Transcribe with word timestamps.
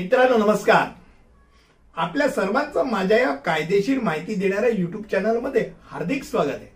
मित्रांनो 0.00 0.36
नमस्कार. 0.36 0.86
आपल्या 1.96 2.28
सर्वांचं 2.28 2.84
माझ्या 2.90 3.16
या 3.18 3.32
कायदेशीर 3.36 3.98
माहिती 4.02 4.34
देणाऱ्या 4.34 4.68
युट्यूब 4.68 5.02
चॅनलमध्ये 5.10 5.64
हार्दिक 5.84 6.24
स्वागत 6.24 6.50
आहे. 6.50 6.68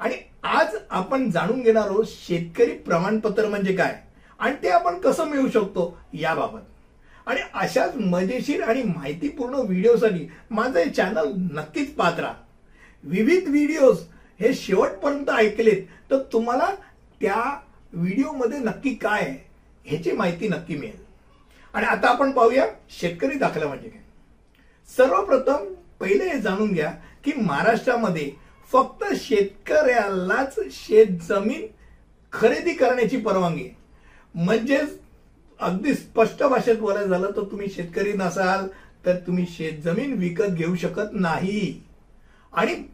आणि 0.00 0.14
आज 0.42 0.76
आपण 0.90 1.30
जाणून 1.30 1.62
घेणार 1.62 1.88
आहोत 1.88 2.04
शेतकरी 2.08 2.76
प्रमाणपत्र 2.84 3.48
म्हणजे 3.48 3.74
काय 3.76 3.96
आणि 4.38 4.54
ते 4.62 4.68
आपण 4.68 4.98
कसं 5.00 5.28
मिळवू 5.28 5.48
शकतो 5.48 5.98
याबाबत. 6.12 6.60
आणि 7.26 7.40
अशाच 7.54 7.96
मजेशीर 7.96 8.62
आणि 8.62 8.82
माहितीपूर्ण 8.82 9.54
व्हिडिओसाठी 9.54 10.26
माझं 10.50 10.78
हे 10.78 10.88
चॅनल 10.90 11.32
नक्कीच 11.52 11.94
पाहत 11.94 12.20
राहा. 12.20 12.34
विविध 13.04 13.48
व्हिडिओज 13.48 14.06
हे 14.40 14.54
शेवटपर्यंत 14.54 15.30
ऐकलेत 15.30 15.86
तर 16.10 16.22
तुम्हाला 16.32 16.74
त्या 17.20 17.42
व्हिडिओमध्ये 17.92 18.58
नक्की 18.58 18.94
काय 18.94 19.34
ह्याची 19.84 20.12
माहिती 20.12 20.48
नक्की 20.48 20.76
मिळेल. 20.76 21.08
आणि 21.74 21.86
आता 21.86 22.08
आपण 22.08 22.30
पाहूया 22.30 22.66
शेतकरी 22.90 23.38
दाखला 23.38 23.66
म्हणजे 23.66 23.88
काय. 23.88 24.02
सर्वप्रथम 24.96 25.72
पहिले 26.00 26.24
हे 26.24 26.40
जाणून 26.40 26.72
घ्या 26.72 26.90
की 27.24 27.32
महाराष्ट्रामध्ये 27.36 28.32
फक्त 28.72 29.04
शेतकऱ्यालाच 29.14 30.58
शेत 30.70 31.06
जमीन 31.28 31.66
खरेदी 32.32 32.74
करण्याची 32.74 33.16
परवानगी 33.16 33.64
आहे. 33.64 33.74
म्हणजेच 34.34 34.98
अगदी 35.60 35.94
स्पष्ट 35.94 36.42
भाषेत 36.42 36.76
बोलायचं 36.76 37.08
झालं 37.08 37.30
तर 37.36 37.42
तुम्ही 37.42 37.68
शेतकरी 37.68 38.12
नसाल 38.12 38.66
तर 39.06 39.16
तुम्ही 39.16 39.46
शेत 39.46 39.82
जमीन 39.82 40.12
विकत 40.12 40.52
घेऊ 40.52 40.76
शकत 40.76 41.12
नाही. 41.12 41.82
आणि 42.52 42.84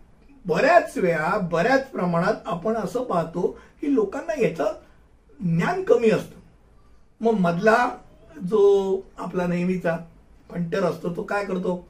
बऱ्याच 0.46 0.98
वेळा 0.98 1.38
बऱ्याच 1.38 1.90
प्रमाणात 1.90 2.34
आपण 2.46 2.74
असं 2.74 3.04
पाहतो 3.04 3.58
की 3.80 3.94
लोकांना 3.94 4.40
याचं 4.40 4.72
ज्ञान 5.40 5.82
कमी 5.82 6.10
असतं. 6.10 6.40
मग 7.20 7.32
मधला 7.32 7.90
जो 8.38 9.02
आपला 9.18 9.46
नेहमीचा 9.46 9.96
फंटर 10.50 10.84
असतो 10.84 11.16
तो 11.16 11.22
काय 11.22 11.44
करतो? 11.44 11.88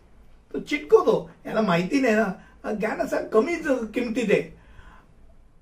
तो 0.54 0.58
चिटकवतो. 0.60 1.30
याला 1.46 1.60
माहिती 1.60 2.00
नाही 2.00 2.14
ना. 2.14 2.32
ज्ञान 2.72 3.00
असा 3.00 3.20
कमीच 3.20 3.68
किमतीत 3.94 4.26
आहे. 4.30 4.56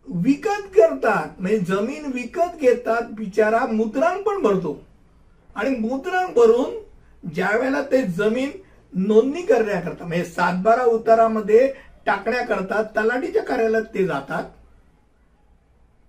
विकत 0.07 0.67
करतात 0.77 1.41
म्हणजे 1.41 1.59
जमीन 1.59 2.13
विकत 2.13 2.57
घेतात 2.61 3.03
बिचारा 3.03 3.67
मुद्रांक 3.67 4.23
पण 4.23 4.43
भरतो. 4.43 4.85
आणि 5.57 5.71
मुद्रांक 5.71 6.35
भरून 6.37 6.75
ज्या 7.35 7.57
वेळेला 7.59 7.83
ते 7.83 8.03
जमीन 8.03 8.51
नोंदणी 8.93 9.43
करण्याकरता 9.43 10.05
म्हणजे 10.05 10.25
सातबारा 10.25 10.83
उतारामध्ये 10.83 11.73
टाकण्याकरता 12.07 12.83
तलाठीच्या 12.83 13.43
कार्यालयात 13.43 13.85
ते 13.95 14.07
जातात. 14.07 14.45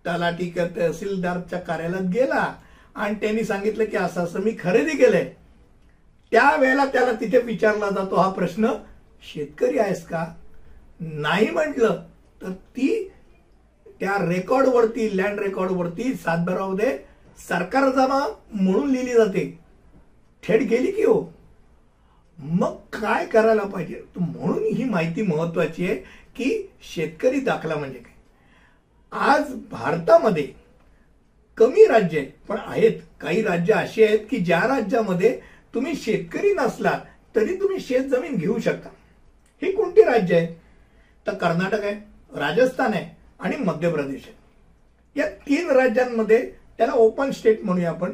तलाठी 0.05 0.51
तहसीलदारच्या 0.75 1.59
कार्यालयात 1.59 2.01
गेला 2.01 2.53
आणि 2.95 3.15
त्यांनी 3.15 3.43
सांगितलं 3.43 3.85
की 3.85 3.97
असं 3.97 4.23
असं 4.23 4.41
मी 4.41 4.51
खरेदी 4.59 4.97
केलंय. 4.97 5.33
त्यावेळेला 6.31 6.85
त्याला 6.85 7.11
तिथे 7.11 7.39
विचारला 7.39 7.89
जातो 7.89 8.15
हा 8.15 8.29
प्रश्न 8.29 8.67
शेतकरी 9.23 9.77
आहेस 9.79 10.05
का? 10.07 10.25
नाही 10.99 11.49
म्हटलं 11.49 12.03
तर 12.41 12.51
ती 12.51 13.09
त्या 13.99 14.17
रेकॉर्डवरती 14.29 15.17
लँड 15.17 15.39
रेकॉर्डवरती 15.39 16.13
सातबारामध्ये 16.13 16.97
सरकार 17.47 17.89
जमा 17.89 18.19
म्हणून 18.51 18.89
लिहिली 18.91 19.13
जाते. 19.13 19.59
थेट 20.43 20.61
गेली 20.61 20.91
की 20.91 21.03
हो. 21.03 21.33
मग 22.39 22.75
काय 22.93 23.25
करायला 23.25 23.63
पाहिजे? 23.63 24.01
म्हणून 24.15 24.63
ही 24.73 24.83
माहिती 24.83 25.21
महत्वाची 25.21 25.85
आहे 25.85 25.95
की 26.35 26.71
शेतकरी 26.81 27.39
दाखला 27.39 27.75
म्हणजे 27.75 27.99
काय? 27.99 28.13
आज 29.11 29.53
भारतामध्ये 29.71 30.47
कमी 31.57 31.85
राज्य 31.85 32.19
आहेत. 32.19 32.31
पण 32.47 32.57
आहेत. 32.65 32.91
काही 33.21 33.41
राज्य 33.41 33.73
अशी 33.73 34.03
आहेत 34.03 34.19
की 34.31 34.37
ज्या 34.37 34.61
राज्यामध्ये 34.61 35.39
तुम्ही 35.73 35.95
शेतकरी 35.95 36.53
नसला 36.53 36.99
तरी 37.35 37.55
तुम्ही 37.55 37.79
शेत 37.79 38.03
जमीन 38.03 38.35
घेऊ 38.35 38.59
शकता. 38.59 38.89
ही 39.61 39.71
कोणती 39.71 40.03
राज्य 40.03 40.35
आहे? 40.35 40.47
तर 41.27 41.33
कर्नाटक 41.33 41.83
आहे 41.83 41.93
राजस्थान 42.39 42.93
आहे 42.93 43.15
आणि 43.39 43.55
मध्य 43.55 43.91
प्रदेश 43.91 44.23
आहे. 44.27 44.35
या 45.19 45.29
तीन 45.29 45.69
राज्यांमध्ये 45.71 46.51
त्याला 46.77 46.93
ओपन 46.93 47.31
स्टेट 47.31 47.63
म्हणूया 47.63 47.89
आपण. 47.89 48.11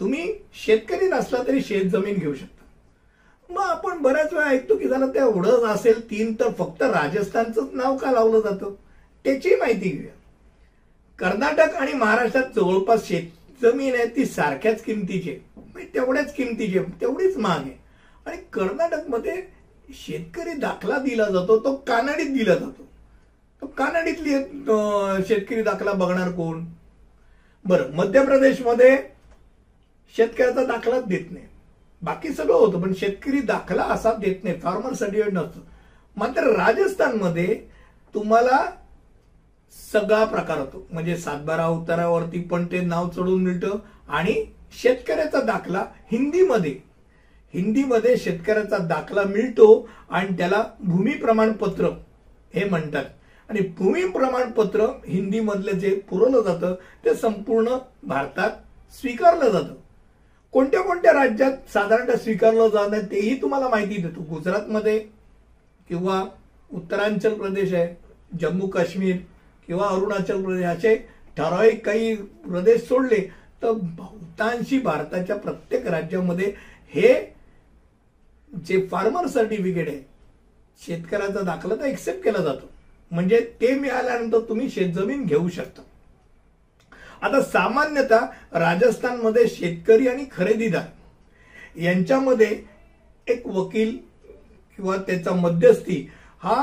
तुम्ही 0.00 0.34
शेतकरी 0.54 1.06
नसला 1.06 1.42
तरी 1.46 1.60
शेत 1.60 1.84
जमीन 1.84 2.14
घेऊ 2.14 2.34
शकता. 2.34 2.64
मग 3.52 3.62
आपण 3.62 3.98
बऱ्याच 3.98 4.32
वेळा 4.32 4.46
ऐकतो 4.46 4.76
की 4.76 4.88
झालं 4.88 5.08
त्या 5.08 5.22
एवढंच 5.22 5.62
असेल 5.62 6.10
तीन 6.10 6.34
तर 6.34 6.52
फक्त 6.58 6.82
राजस्थानचंच 6.82 7.68
नाव 7.72 7.96
का 7.96 8.10
लावलं 8.10 8.40
जातं? 8.40 8.74
त्याची 9.24 9.54
माहिती 9.54 9.88
घेऊया. 9.88 10.21
कर्नाटक 11.22 11.74
आणि 11.74 11.92
महाराष्ट्रात 11.92 12.44
जवळपास 12.56 13.06
शेत 13.08 13.62
जमीन 13.62 13.94
आहे 13.94 14.06
ती 14.16 14.24
सारख्याच 14.26 14.82
किमतीची 14.82 15.30
आहे. 15.30 15.38
म्हणजे 15.56 15.88
तेवढ्याच 15.94 16.34
किमतीची 16.34 16.78
आहे, 16.78 17.00
तेवढीच 17.00 17.36
महाग 17.36 17.60
आहे. 17.60 17.76
आणि 18.26 18.36
कर्नाटकमध्ये 18.52 19.34
शेतकरी 19.96 20.54
दाखला 20.60 20.98
दिला 20.98 21.24
जातो 21.24 21.58
तो 21.64 21.74
कानडीत 21.86 22.32
दिला 22.34 22.54
जातो. 22.54 22.86
तो 23.62 23.66
कानडीतली 23.78 24.34
शेतकरी 25.28 25.62
दाखला 25.62 25.92
बघणार 25.92 26.30
कोण? 26.32 26.64
बरं 27.64 27.94
मध्य 27.94 28.24
प्रदेशमध्ये 28.24 28.96
शेतकऱ्याचा 30.16 30.64
दाखलाच 30.64 31.04
देत 31.06 31.30
नाही. 31.30 31.46
बाकी 32.02 32.32
सगळं 32.34 32.54
होतं 32.54 32.80
पण 32.82 32.92
शेतकरी 32.94 33.40
दाखला 33.40 33.82
असा 33.84 34.12
देत 34.14 34.44
नाही. 34.44 34.58
फार्मर 34.60 34.94
सर्टिफिकेट 34.94 35.32
नसतो. 35.34 35.66
मात्र 36.16 36.52
राजस्थानमध्ये 36.56 37.60
तुम्हाला 38.14 38.64
सगळा 39.92 40.24
प्रकार 40.24 40.58
होतो. 40.58 40.86
म्हणजे 40.92 41.16
सातबारा 41.16 41.66
उतारावरती 41.66 42.40
पण 42.40 42.66
ते 42.66 42.80
नाव 42.80 43.08
चढून 43.08 43.42
मिळतं 43.42 43.78
आणि 44.08 44.44
शेतकऱ्याचा 44.82 45.40
दाखला 45.40 45.84
हिंदीमध्ये. 46.12 46.76
हिंदीमध्ये 47.54 48.16
शेतकऱ्याचा 48.16 48.78
दाखला 48.78 49.22
मिळतो 49.22 49.88
आणि 50.10 50.36
त्याला 50.36 50.64
भूमी 50.80 51.12
प्रमाणपत्र 51.12 51.88
हे 52.54 52.64
म्हणतात. 52.64 53.04
आणि 53.48 53.60
भूमी 53.60 54.04
प्रमाणपत्र 54.08 54.86
हिंदीमधलं 55.06 55.72
जे 55.72 55.94
पुरवलं 56.10 56.40
जातं 56.40 56.74
ते 57.04 57.14
संपूर्ण 57.14 57.76
भारतात 58.02 58.50
स्वीकारलं 59.00 59.50
जातं. 59.50 59.74
कोणत्या 60.52 60.80
कोणत्या 60.80 61.12
राज्यात 61.12 61.70
साधारणतः 61.72 62.16
स्वीकारलं 62.16 62.68
जात 62.68 62.90
नाही 62.90 63.02
तेही 63.02 63.42
तुम्हाला 63.42 63.68
माहिती 63.68 64.02
देतो. 64.02 64.20
गुजरातमध्ये 64.20 64.98
किंवा 65.88 66.24
उत्तरांचल 66.72 67.34
प्रदेश 67.34 67.72
आहे 67.72 67.94
जम्मू 68.38 68.66
काश्मीर 68.66 69.16
किंवा 69.72 69.86
अरुणाचल 69.88 70.42
प्रदेश 70.44 70.64
असे 70.66 70.94
ठराविक 71.36 71.84
काही 71.84 72.14
प्रदेश 72.14 72.80
सोडले 72.88 73.20
तर 73.62 73.72
बहुतांशी 73.72 74.78
भारताच्या 74.78 75.36
प्रत्येक 75.36 75.86
राज्यामध्ये 75.86 76.52
हे 76.94 77.12
जे 78.52 78.80
फार्मर 78.90 79.26
सर्टिफिकेट 79.26 79.88
आहे 79.88 80.00
शेतकऱ्याचा 80.80 81.40
दाखला 81.40 81.74
तर 81.74 81.84
एक्सेप्ट 81.84 82.22
केला 82.24 82.42
जातो. 82.42 82.70
म्हणजे 83.10 83.40
ते 83.60 83.74
मिळाल्यानंतर 83.74 84.40
तुम्ही 84.48 84.68
शेतजमीन 84.70 85.24
घेऊ 85.24 85.48
शकता. 85.48 85.82
आता 87.22 87.42
सामान्यतः 87.42 88.26
राजस्थानमध्ये 88.58 89.48
शेतकरी 89.48 90.08
आणि 90.08 90.26
खरेदीदार 90.32 91.80
यांच्यामध्ये 91.80 92.50
एक 93.26 93.46
वकील 93.46 93.96
किंवा 94.78 94.96
त्याचा 94.96 95.34
मध्यस्थी 95.34 96.06
हा 96.42 96.62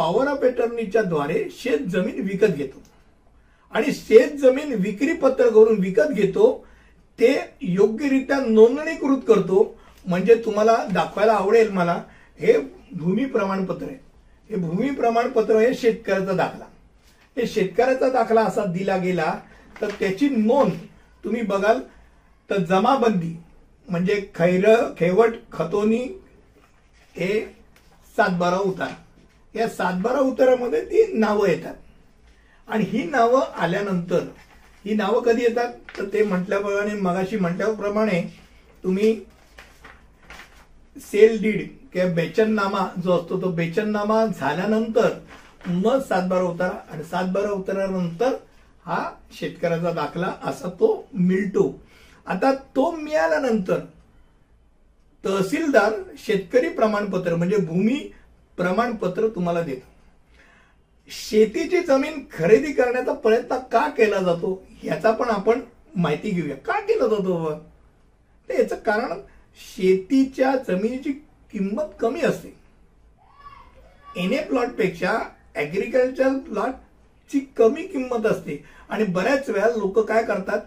पॉवर 0.00 0.28
ऑफ 0.28 0.44
अटर्नीच्या 0.44 1.02
द्वारे 1.02 1.48
शेत 1.52 1.78
जमीन 1.88 2.20
विकत 2.26 2.54
घेतो. 2.56 2.82
आणि 3.72 3.92
शेत 3.92 4.36
जमीन 4.38 4.72
विक्री 4.74 5.12
पत्र 5.14 5.48
करून 5.48 5.80
विकत 5.80 6.12
घेतो 6.12 6.44
ते 7.18 7.34
योग्यरित्या 7.62 8.38
नोंदणीकृत 8.46 9.20
करतो. 9.28 9.58
म्हणजे 10.06 10.34
तुम्हाला 10.34 10.76
दाखवायला 10.92 11.32
आवडेल 11.32 11.70
मला 11.70 12.02
हे 12.40 12.56
भूमी 12.92 13.24
प्रमाणपत्र 13.24 13.86
आहे. 13.86 13.96
हे 14.50 14.56
भूमी 14.56 14.90
प्रमाणपत्र 14.90 15.56
हे 15.56 15.74
शेतकऱ्याचा 15.74 16.32
दाखला. 16.32 16.64
हे 17.36 17.46
शेतकऱ्याचा 17.46 18.08
दाखला 18.08 18.42
असा 18.42 18.64
दिला 18.64 18.96
गेला 18.96 19.34
तर 19.80 19.90
त्याची 20.00 20.28
नोंद 20.28 20.72
तुम्ही 21.24 21.42
बघाल 21.42 21.80
तर 22.50 22.64
जमाबंदी 22.64 23.34
म्हणजे 23.88 24.20
खैर 24.34 24.66
खेवट 24.98 25.34
खतोनी 25.52 26.02
हे 27.16 27.40
सातबारा 28.16 28.58
उतार. 28.58 28.92
या 29.54 29.68
सातबारा 29.68 30.18
उतारामध्ये 30.20 30.80
ती 30.84 31.04
नावं 31.12 31.48
येतात. 31.48 31.74
आणि 32.68 32.84
ही 32.84 33.02
नावं 33.04 33.52
आल्यानंतर 33.56 34.24
ही 34.84 34.94
नावं 34.94 35.22
कधी 35.22 35.42
येतात? 35.42 35.72
तर 35.96 36.04
ते 36.12 36.22
म्हटल्याप्रमाणे 36.24 36.94
मगाशी 36.94 37.36
म्हटल्याप्रमाणे 37.36 38.20
तुम्ही 38.84 39.14
सेल 40.96 41.40
डीड 41.42 41.68
किंवा 41.92 42.12
बेचननामा 42.14 42.86
जो 43.04 43.12
असतो 43.12 43.40
तो 43.42 43.50
बेचननामा 43.52 44.24
झाल्यानंतर 44.26 45.08
मग 45.66 46.00
सातबारा 46.00 46.44
उतारा 46.44 46.92
आणि 46.92 47.04
सातबारा 47.04 47.50
उतारानंतर 47.50 48.34
हा 48.86 49.04
शेतकऱ्याचा 49.32 49.90
दाखला 49.92 50.32
असा 50.42 50.68
तो 50.80 51.08
मिळतो. 51.12 51.80
आता 52.26 52.52
तो 52.76 52.90
मिळाल्यानंतर 52.90 53.78
तहसीलदार 55.24 55.92
शेतकरी 56.18 56.68
प्रमाणपत्र 56.68 57.36
म्हणजे 57.36 57.56
भूमी 57.56 57.98
प्रमाणपत्र 58.60 59.28
तुम्हाला 59.28 59.62
देतो. 59.62 59.88
शेतीची 61.08 61.80
जमीन 61.80 62.24
खरेदी 62.32 62.72
करण्याचा 62.72 63.12
प्रयत्न 63.12 63.56
का 63.72 63.88
केला 63.88 64.18
जातो 64.18 64.62
याचा 64.84 65.10
पण 65.12 65.28
आपण 65.28 65.60
माहिती 65.96 66.30
घेऊया. 66.30 66.56
का 66.56 66.80
केला 66.80 67.06
जातो 67.06 67.54
तर 68.48 68.54
याचं 68.54 68.76
कारण 68.76 69.20
शेतीच्या 69.58 70.54
जमिनीची 70.68 71.12
किंमत 71.52 71.94
कमी 72.00 72.20
असते. 72.20 72.54
एन 74.16 74.32
ए 74.32 74.42
प्लॉटपेक्षा 74.42 75.18
ऍग्रिकल्चर 75.56 76.38
प्लॉटची 76.38 77.40
कमी 77.56 77.82
किंमत 77.82 78.26
असते. 78.26 78.64
आणि 78.88 79.04
बऱ्याच 79.04 79.48
वेळा 79.50 79.68
लोक 79.68 79.98
काय 79.98 80.22
करतात? 80.24 80.60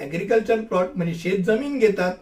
ऍग्रिकल्चर 0.00 0.60
प्लॉट 0.60 0.86
म्हणजे 0.96 1.14
शेत 1.14 1.44
जमीन 1.44 1.78
घेतात. 1.78 2.14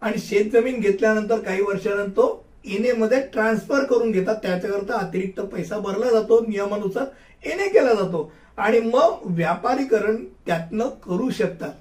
आणि 0.00 0.18
शेत 0.18 0.50
जमीन 0.52 0.80
घेतल्यानंतर 0.80 1.40
काही 1.40 1.62
वर्षानंतर 1.62 2.08
तो 2.08 2.43
एनमध्ये 2.64 3.20
ट्रान्सफर 3.32 3.84
करून 3.84 4.10
घेतात. 4.10 4.36
त्याच्याकरता 4.42 4.98
अतिरिक्त 4.98 5.40
पैसा 5.40 5.78
भरला 5.78 6.10
जातो. 6.10 6.40
नियमानुसार 6.40 7.04
एन 7.44 7.60
ए 7.60 7.68
केला 7.68 7.94
जातो. 7.94 8.32
आणि 8.56 8.80
मग 8.80 9.18
व्यापारीकरण 9.24 10.24
त्यातनं 10.46 10.88
करू 11.06 11.30
शकतात. 11.30 11.72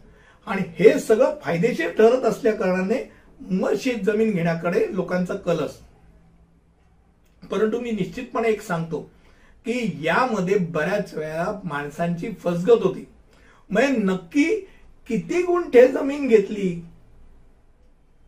आणि 0.47 0.61
हे 0.79 0.99
सगळं 0.99 1.35
फायदेशीर 1.41 1.89
ठरत 1.89 2.23
असल्या 2.25 2.53
कारणाने 2.53 3.11
मग 3.41 3.73
शेत 3.77 4.03
जमीन 4.05 4.31
घेण्याकडे 4.31 4.85
लोकांचा 4.95 5.33
कलस 5.35 5.77
परंतु 7.43 7.79
मी 7.79 7.91
निश्चितपणे 7.91 8.49
एक 8.49 8.61
सांगतो 8.61 8.99
की 9.65 9.99
यामध्ये 10.01 10.57
बऱ्याच 10.57 11.13
वेळा 11.13 11.59
माणसांची 11.63 12.29
फसगत 12.43 12.83
होती. 12.83 13.05
म्हणजे 13.69 13.97
नक्की 13.97 14.45
किती 15.09 15.41
गुंठे 15.41 15.87
जमीन 15.87 16.27
घेतली 16.27 16.69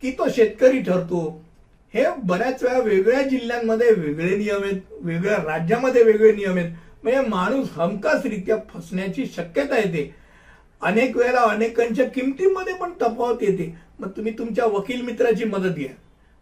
की 0.02 0.12
तो 0.12 0.30
शेतकरी 0.30 0.82
ठरतो? 0.82 1.45
हे 1.96 2.06
बऱ्याच 2.24 2.64
वेळा 2.64 2.80
वेगळ्या 2.80 3.22
जिल्ह्यांमध्ये 3.22 3.92
वेगळे 3.92 4.38
नियम 4.38 4.64
आहेत 4.64 4.82
वेगळ्या 5.02 5.36
राज्यामध्ये 5.36 6.04
वेगळे 6.04 6.32
नियम 6.32 6.58
आहेत. 6.58 6.72
म्हणजे 7.04 7.22
माणूस 7.22 7.68
हमखासरित्या 7.72 8.58
फसण्याची 8.70 9.26
शक्यता 9.26 9.78
येते. 9.78 10.16
अनेक 10.82 11.18
वेळेला 11.18 11.42
अनेकांच्या 11.42 12.06
किमतीमध्ये 12.06 12.74
पण 12.74 12.92
तफावत 13.02 13.44
येते. 13.44 13.78
मग 14.00 14.10
तुम्ही 14.10 14.38
तुमच्या 14.38 14.66
वकील 14.66 15.02
मित्राची 15.02 15.46
मदत 15.46 15.76
घ्या. 15.76 15.94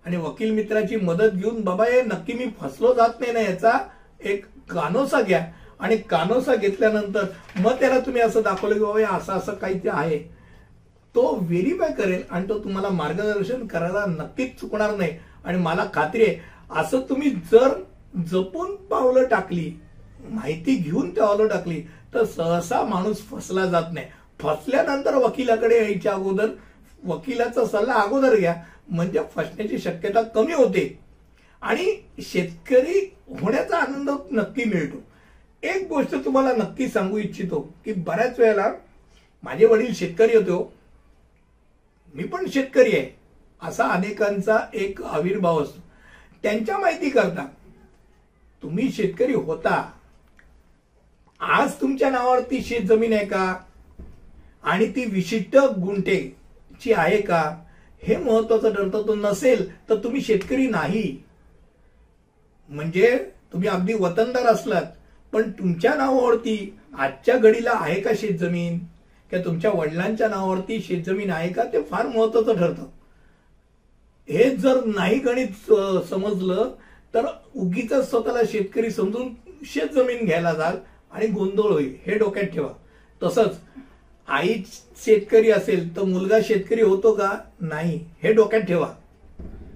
आणि 0.05 0.17
वकील 0.17 0.51
मित्राची 0.51 0.95
मदत 0.95 1.35
घेऊन 1.35 1.61
बाबा 1.61 1.85
हे 1.85 2.01
नक्की 2.01 2.33
मी 2.33 2.45
फसलो 2.61 2.93
जात 2.93 3.19
नाही 3.19 3.31
ना 3.31 3.39
याचा 3.39 3.77
एक 4.21 4.45
कानोसा 4.69 5.21
घ्या. 5.21 5.45
आणि 5.79 5.97
कानोसा 5.97 6.55
घेतल्यानंतर 6.55 7.25
मग 7.59 7.79
त्याला 7.79 7.99
तुम्ही 7.99 8.21
असं 8.21 8.41
दाखवलं 8.41 8.73
की 8.73 8.81
बाबा 8.81 9.15
असं 9.17 9.33
असं 9.33 9.53
काहीतरी 9.53 9.89
आहे. 9.93 10.17
तो 11.15 11.35
व्हेरीफाय 11.41 11.91
करेल 11.93 12.21
आणि 12.29 12.49
तो 12.49 12.59
तुम्हाला 12.59 12.89
मार्गदर्शन 12.89 13.67
करायला 13.67 14.05
नक्कीच 14.07 14.59
चुकणार 14.59 14.95
नाही. 14.95 15.17
आणि 15.45 15.57
मला 15.57 15.85
खात्री 15.93 16.25
आहे 16.25 16.39
असं 16.75 16.99
तुम्ही 16.99 17.29
जर 17.29 17.81
जपून 18.27 18.75
पावलं 18.75 19.23
टाकली 19.23 19.71
माहिती 20.29 20.75
घेऊन 20.75 21.09
पावलं 21.09 21.47
टाकली 21.47 21.81
तर 22.13 22.23
सहसा 22.25 22.83
माणूस 22.83 23.21
फसला 23.27 23.65
जात 23.65 23.93
नाही. 23.93 24.05
फसल्यानंतर 24.39 25.15
वकिलाकडे 25.15 25.77
यायच्या 25.77 26.13
अगोदर 26.13 26.49
वकिलाचा 27.03 27.65
सल्ला 27.65 27.93
अगोदर 27.93 28.35
घ्या. 28.35 28.55
म्हणजे 28.89 29.19
फसण्याची 29.35 29.77
शक्यता 29.77 30.21
कमी 30.21 30.53
होते. 30.53 30.99
आणि 31.61 31.95
शेतकरी 32.21 33.15
होण्याचा 33.41 33.77
आनंद 33.77 34.09
नक्की 34.31 34.63
मिळतो. 34.63 35.03
एक 35.63 35.87
गोष्ट 35.87 36.15
तुम्हाला 36.15 36.53
नक्की 36.53 36.87
सांगू 36.87 37.17
इच्छितो 37.17 37.59
की 37.85 37.93
बऱ्याच 37.93 38.39
वेळेला 38.39 38.71
माझे 39.43 39.65
वडील 39.65 39.93
शेतकरी 39.93 40.37
होतो 40.37 40.55
हो. 40.55 40.73
मी 42.15 42.23
पण 42.23 42.45
शेतकरी 42.47 42.97
आहे. 42.97 43.22
असा 43.63 43.83
अनेकांचा 43.83 44.59
एक 44.73 45.03
आविर्भाव 45.03 45.63
असतो. 45.63 45.81
त्यांच्या 46.43 46.77
माहिती 46.77 47.09
करता. 47.09 47.47
तुम्ही 48.63 48.91
शेतकरी 48.91 49.33
होता. 49.33 49.91
आज 51.39 51.73
तुमच्या 51.81 52.09
नावावरती 52.09 52.61
शेत 52.61 52.81
जमीन 52.81 53.13
आहे 53.13 53.25
का? 53.25 53.55
आणि 54.63 54.87
ती 54.87 55.05
विशिष्ट 55.05 55.57
गुंठेची 55.57 56.93
आहे 56.93 57.21
का? 57.21 57.63
हे 58.03 58.17
महत्वाचं 58.17 58.73
ठरतं 58.73 59.07
तो 59.07 59.15
नसेल 59.15 59.89
तर 59.89 59.95
तुम्ही 59.95 60.21
शेतकरी 60.21 60.67
नाही. 60.67 61.23
म्हणजे 62.69 63.31
तुम्ही 63.53 63.69
अगदी 63.69 63.93
वतनदार 63.93 64.45
असलात 64.45 64.83
पण 65.33 65.51
तुमच्या 65.51 65.93
नावावरती 65.93 66.79
आजच्या 66.97 67.37
घडीला 67.37 67.71
आहे 67.73 68.01
का 68.01 68.11
शेतजमीन 68.17 68.77
किंवा 69.29 69.45
तुमच्या 69.45 69.71
वडिलांच्या 69.71 70.27
नावावरती 70.27 70.81
शेतजमीन 70.81 71.31
आहे 71.31 71.53
का? 71.53 71.63
ते 71.63 71.81
फार 71.81 72.07
महत्वाचं 72.07 72.57
ठरतं. 72.57 72.85
हे 74.29 74.49
जर 74.55 74.83
नाही 74.85 75.19
गणित 75.19 75.71
समजलं 76.09 76.71
तर 77.13 77.25
उगीच 77.55 77.93
स्वतःला 78.09 78.41
शेतकरी 78.51 78.89
समजून 78.89 79.33
शेतजमीन 79.65 80.25
घ्यायला 80.25 80.53
जाल 80.53 80.77
आणि 81.11 81.27
गोंधळ 81.27 81.71
होईल 81.71 81.95
हे 82.05 82.17
डोक्यात 82.17 82.45
ठेवा. 82.45 82.69
तसंच 83.21 83.57
आई 84.27 84.53
शेतकरी 85.03 85.51
असेल 85.51 85.95
तर 85.95 86.03
मुलगा 86.03 86.39
शेतकरी 86.43 86.81
होतो 86.81 87.11
का? 87.13 87.29
नाही 87.61 87.99
हे 88.23 88.33
डोक्यात 88.33 88.61
ठेवा. 88.61 88.87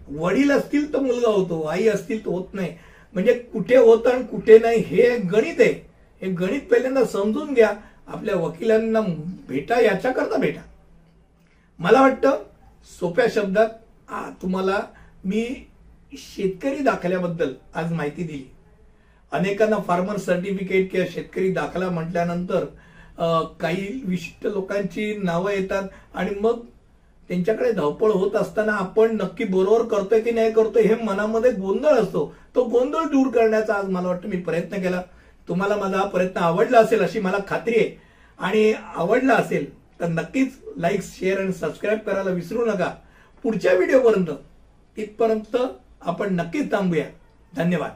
वडील 0.09 0.51
असतील 0.51 0.93
तर 0.93 0.99
मुलगा 0.99 1.29
होतो 1.29 1.61
आई 1.61 1.87
असतील 1.87 2.25
तर 2.25 2.29
होत 2.29 2.53
नाही. 2.53 2.73
म्हणजे 3.13 3.33
कुठे 3.53 3.77
होतं 3.77 4.09
आणि 4.09 4.23
कुठे 4.23 4.57
नाही 4.59 4.79
हे 4.79 5.17
गणित 5.17 5.59
आहे. 5.59 5.73
हे 6.21 6.31
गणित 6.31 6.61
पहिल्यांदा 6.71 7.03
समजून 7.05 7.53
घ्या. 7.53 7.71
आपल्या 8.07 8.35
वकिलांना 8.35 8.99
भेटा 9.47 9.79
याच्याकरता 9.81 10.37
भेटा. 10.37 10.61
मला 11.79 12.01
वाटतं 12.01 12.43
सोप्या 12.99 13.25
शब्दात 13.31 13.69
तुम्हाला 14.41 14.79
मी 15.25 15.43
शेतकरी 16.13 16.83
दाखल्याबद्दल 16.83 17.53
आज 17.75 17.91
माहिती 17.93 18.23
दिली. 18.23 18.43
अनेकांना 19.31 19.77
फार्मर 19.87 20.17
सर्टिफिकेट 20.17 20.91
किंवा 20.91 21.05
शेतकरी 21.13 21.51
दाखला 21.53 21.89
म्हटल्यानंतर 21.89 22.65
काही 23.61 24.01
विशिष्ट 24.05 24.45
लोकांची 24.45 25.13
नावं 25.17 25.51
येतात 25.51 25.87
आणि 26.13 26.39
मग 26.41 26.59
त्यांच्याकडे 27.29 27.71
धावपळ 27.71 28.11
होत 28.11 28.35
असताना 28.35 28.73
आपण 28.73 29.15
नक्की 29.15 29.43
बरोबर 29.43 29.85
करतोय 29.87 30.19
की 30.21 30.31
नाही 30.31 30.51
करतोय 30.51 30.83
हे 30.83 30.95
मनामध्ये 31.03 31.51
गोंधळ 31.51 31.99
असतो. 32.01 32.25
तो 32.55 32.63
गोंधळ 32.63 33.07
दूर 33.11 33.31
करण्याचा 33.31 33.73
आज 33.73 33.89
मला 33.89 34.07
वाटतं 34.07 34.29
मी 34.29 34.37
प्रयत्न 34.41 34.81
केला. 34.81 35.01
तुम्हाला 35.47 35.75
माझा 35.75 35.97
हा 35.97 36.05
प्रयत्न 36.05 36.41
आवडला 36.41 36.79
असेल 36.79 37.01
अशी 37.03 37.19
मला 37.19 37.37
खात्री 37.47 37.75
आहे. 37.75 37.89
आणि 38.39 38.73
आवडला 38.95 39.33
असेल 39.33 39.69
तर 39.99 40.07
नक्कीच 40.07 40.57
लाईक 40.77 41.01
शेअर 41.03 41.39
आणि 41.41 41.53
सबस्क्राईब 41.53 41.99
करायला 41.99 42.31
विसरू 42.31 42.65
नका. 42.65 42.91
पुढच्या 43.43 43.73
व्हिडिओपर्यंत 43.73 44.29
इथपर्यंत 44.97 45.57
आपण 46.01 46.35
नक्कीच 46.35 46.71
थांबूया. 46.71 47.05
धन्यवाद. 47.55 47.91